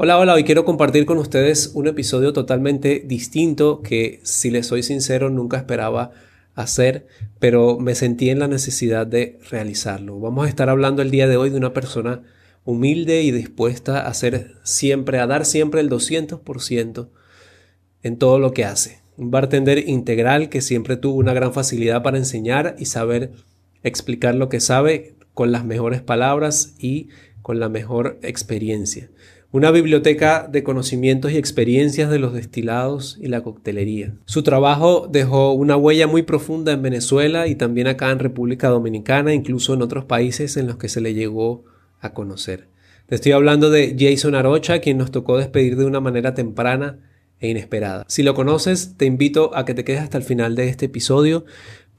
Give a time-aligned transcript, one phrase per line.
[0.00, 4.84] Hola, hola, hoy quiero compartir con ustedes un episodio totalmente distinto que, si les soy
[4.84, 6.12] sincero, nunca esperaba
[6.54, 7.08] hacer,
[7.40, 10.20] pero me sentí en la necesidad de realizarlo.
[10.20, 12.22] Vamos a estar hablando el día de hoy de una persona
[12.64, 17.08] humilde y dispuesta a hacer siempre, a dar siempre el 200%
[18.04, 19.00] en todo lo que hace.
[19.16, 23.32] Un bartender integral que siempre tuvo una gran facilidad para enseñar y saber
[23.82, 27.08] explicar lo que sabe con las mejores palabras y
[27.42, 29.10] con la mejor experiencia
[29.50, 34.14] una biblioteca de conocimientos y experiencias de los destilados y la coctelería.
[34.26, 39.32] Su trabajo dejó una huella muy profunda en Venezuela y también acá en República Dominicana,
[39.32, 41.64] incluso en otros países en los que se le llegó
[42.00, 42.68] a conocer.
[43.06, 46.98] Te estoy hablando de Jason Arocha, quien nos tocó despedir de una manera temprana
[47.40, 48.04] e inesperada.
[48.08, 51.46] Si lo conoces, te invito a que te quedes hasta el final de este episodio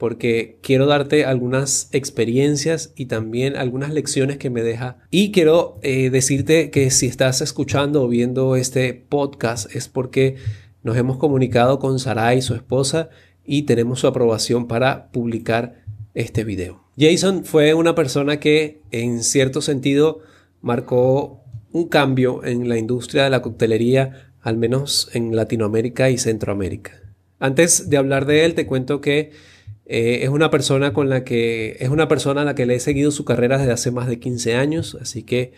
[0.00, 4.96] porque quiero darte algunas experiencias y también algunas lecciones que me deja.
[5.10, 10.36] Y quiero eh, decirte que si estás escuchando o viendo este podcast es porque
[10.82, 13.10] nos hemos comunicado con Sarai, su esposa,
[13.44, 15.82] y tenemos su aprobación para publicar
[16.14, 16.82] este video.
[16.98, 20.20] Jason fue una persona que en cierto sentido
[20.62, 26.92] marcó un cambio en la industria de la coctelería, al menos en Latinoamérica y Centroamérica.
[27.38, 29.32] Antes de hablar de él, te cuento que
[29.92, 32.80] eh, es una persona con la que es una persona a la que le he
[32.80, 35.52] seguido su carrera desde hace más de 15 años, así que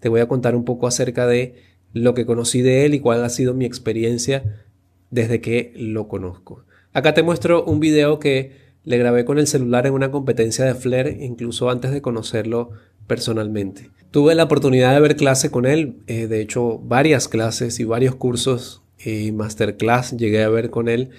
[0.00, 1.54] te voy a contar un poco acerca de
[1.92, 4.64] lo que conocí de él y cuál ha sido mi experiencia
[5.12, 6.64] desde que lo conozco.
[6.92, 10.74] Acá te muestro un video que le grabé con el celular en una competencia de
[10.74, 12.70] Flair, incluso antes de conocerlo
[13.06, 13.90] personalmente.
[14.10, 18.16] Tuve la oportunidad de ver clase con él, eh, de hecho varias clases y varios
[18.16, 21.10] cursos y masterclass llegué a ver con él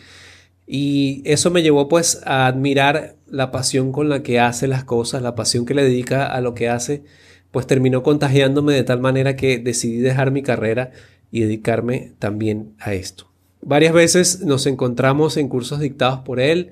[0.68, 5.22] y eso me llevó pues a admirar la pasión con la que hace las cosas,
[5.22, 7.04] la pasión que le dedica a lo que hace,
[7.52, 10.92] pues terminó contagiándome de tal manera que decidí dejar mi carrera
[11.32, 13.32] y dedicarme también a esto.
[13.62, 16.72] Varias veces nos encontramos en cursos dictados por él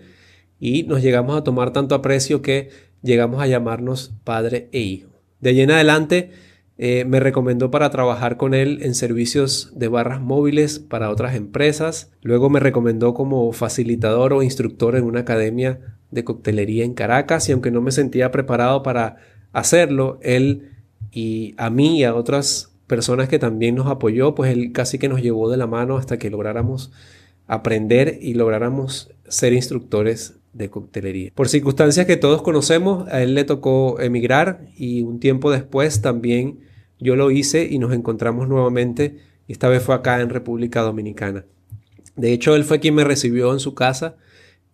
[0.59, 2.69] y nos llegamos a tomar tanto aprecio que
[3.01, 5.09] llegamos a llamarnos padre e hijo.
[5.39, 6.31] De allí en adelante
[6.77, 12.11] eh, me recomendó para trabajar con él en servicios de barras móviles para otras empresas.
[12.21, 15.79] Luego me recomendó como facilitador o instructor en una academia
[16.11, 19.17] de coctelería en Caracas y aunque no me sentía preparado para
[19.53, 20.71] hacerlo, él
[21.11, 25.09] y a mí y a otras personas que también nos apoyó, pues él casi que
[25.09, 26.91] nos llevó de la mano hasta que lográramos
[27.47, 31.31] aprender y lográramos ser instructores de coctelería.
[31.35, 36.59] Por circunstancias que todos conocemos, a él le tocó emigrar y un tiempo después también
[36.97, 39.17] yo lo hice y nos encontramos nuevamente.
[39.47, 41.45] Y esta vez fue acá en República Dominicana.
[42.15, 44.15] De hecho, él fue quien me recibió en su casa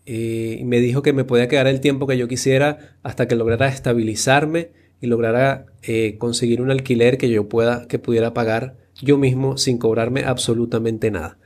[0.05, 3.35] eh, y me dijo que me podía quedar el tiempo que yo quisiera hasta que
[3.35, 4.69] lograra estabilizarme
[5.01, 9.79] y lograra eh, conseguir un alquiler que yo pueda, que pudiera pagar yo mismo sin
[9.79, 11.39] cobrarme absolutamente nada.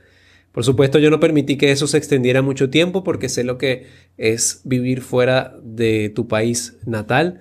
[0.56, 3.88] Por supuesto, yo no permití que eso se extendiera mucho tiempo porque sé lo que
[4.16, 7.40] es vivir fuera de tu país natal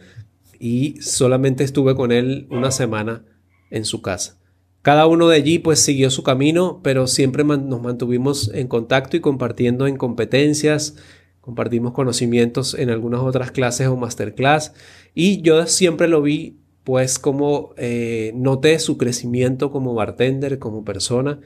[0.60, 3.24] y solamente estuve con él una semana
[3.72, 4.38] en su casa.
[4.82, 9.22] Cada uno de allí pues siguió su camino, pero siempre nos mantuvimos en contacto y
[9.22, 10.98] compartiendo en competencias,
[11.40, 14.74] compartimos conocimientos en algunas otras clases o masterclass
[15.14, 21.40] y yo siempre lo vi pues como eh, noté su crecimiento como bartender, como persona,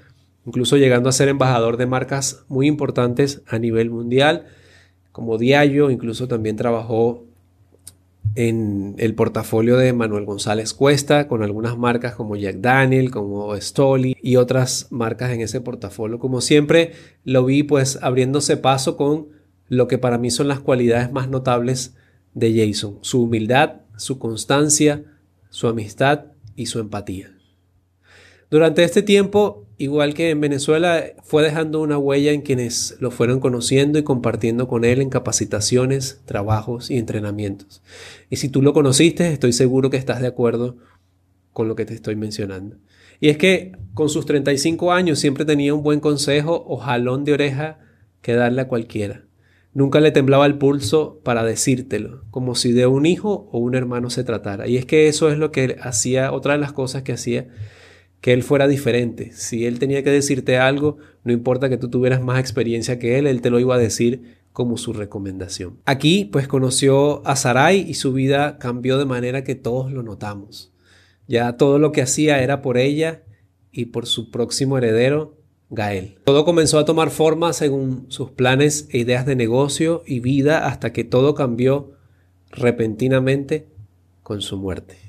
[0.50, 4.48] incluso llegando a ser embajador de marcas muy importantes a nivel mundial,
[5.12, 7.24] como Diallo, incluso también trabajó
[8.34, 14.18] en el portafolio de Manuel González Cuesta, con algunas marcas como Jack Daniel, como Stoli
[14.24, 16.18] y otras marcas en ese portafolio.
[16.18, 16.94] Como siempre,
[17.24, 19.28] lo vi pues abriéndose paso con
[19.68, 21.96] lo que para mí son las cualidades más notables
[22.34, 25.04] de Jason, su humildad, su constancia,
[25.52, 27.36] su amistad y su empatía.
[28.50, 33.40] Durante este tiempo, igual que en Venezuela, fue dejando una huella en quienes lo fueron
[33.40, 37.82] conociendo y compartiendo con él en capacitaciones, trabajos y entrenamientos.
[38.30, 40.78] Y si tú lo conociste, estoy seguro que estás de acuerdo
[41.54, 42.76] con lo que te estoy mencionando.
[43.22, 47.34] Y es que con sus 35 años siempre tenía un buen consejo o jalón de
[47.34, 47.80] oreja
[48.22, 49.24] que darle a cualquiera.
[49.74, 54.10] Nunca le temblaba el pulso para decírtelo, como si de un hijo o un hermano
[54.10, 54.68] se tratara.
[54.68, 57.48] Y es que eso es lo que hacía, otra de las cosas que hacía
[58.22, 59.32] que él fuera diferente.
[59.34, 63.28] Si él tenía que decirte algo, no importa que tú tuvieras más experiencia que él,
[63.28, 65.80] él te lo iba a decir como su recomendación.
[65.86, 70.74] Aquí pues conoció a Sarai y su vida cambió de manera que todos lo notamos.
[71.28, 73.24] Ya todo lo que hacía era por ella
[73.72, 75.38] y por su próximo heredero,
[75.70, 76.18] Gael.
[76.26, 80.92] Todo comenzó a tomar forma según sus planes e ideas de negocio y vida hasta
[80.92, 81.94] que todo cambió
[82.50, 83.68] repentinamente
[84.24, 85.09] con su muerte.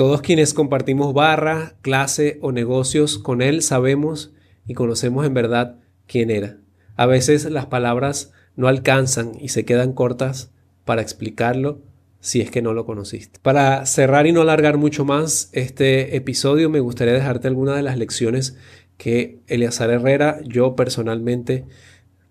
[0.00, 4.32] Todos quienes compartimos barra, clase o negocios con él sabemos
[4.66, 5.76] y conocemos en verdad
[6.06, 6.56] quién era.
[6.96, 10.52] A veces las palabras no alcanzan y se quedan cortas
[10.86, 11.82] para explicarlo
[12.18, 13.40] si es que no lo conociste.
[13.42, 17.98] Para cerrar y no alargar mucho más este episodio, me gustaría dejarte algunas de las
[17.98, 18.56] lecciones
[18.96, 21.66] que Eleazar Herrera, yo personalmente,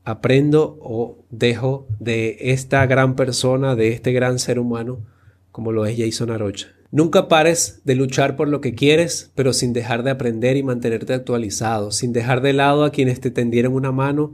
[0.05, 5.05] aprendo o dejo de esta gran persona, de este gran ser humano,
[5.51, 6.78] como lo es Jason Arocha.
[6.91, 11.13] Nunca pares de luchar por lo que quieres, pero sin dejar de aprender y mantenerte
[11.13, 14.33] actualizado, sin dejar de lado a quienes te tendieron una mano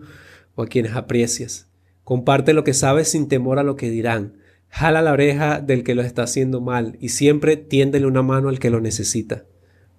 [0.56, 1.68] o a quienes aprecias.
[2.06, 4.38] Comparte lo que sabes sin temor a lo que dirán.
[4.69, 8.60] Jala la oreja del que lo está haciendo mal y siempre tiéndele una mano al
[8.60, 9.44] que lo necesita.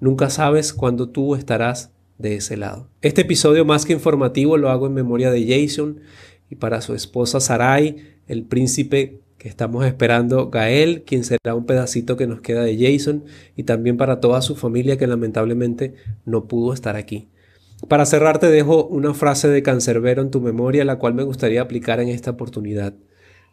[0.00, 2.88] Nunca sabes cuándo tú estarás de ese lado.
[3.02, 6.00] Este episodio más que informativo lo hago en memoria de Jason
[6.48, 12.16] y para su esposa Sarai, el príncipe que estamos esperando, Gael, quien será un pedacito
[12.16, 13.24] que nos queda de Jason,
[13.56, 15.94] y también para toda su familia que lamentablemente
[16.24, 17.28] no pudo estar aquí.
[17.88, 21.60] Para cerrar te dejo una frase de Cancerbero en tu memoria, la cual me gustaría
[21.60, 22.94] aplicar en esta oportunidad.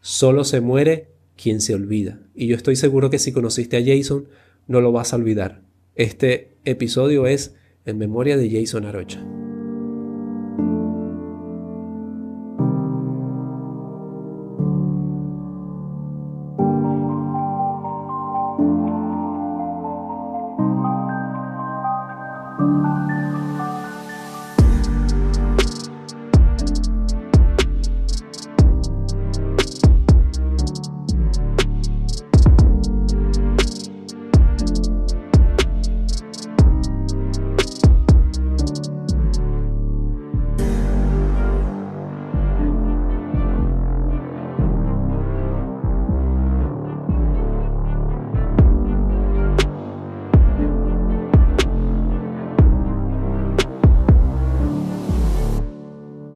[0.01, 2.19] Solo se muere quien se olvida.
[2.33, 4.27] Y yo estoy seguro que si conociste a Jason,
[4.68, 5.62] no lo vas a olvidar.
[5.95, 7.56] Este episodio es
[7.86, 9.42] en memoria de Jason Arocha.